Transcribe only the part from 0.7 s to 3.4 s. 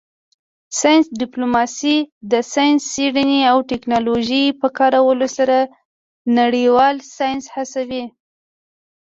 ساینس ډیپلوماسي د ساینسي څیړنې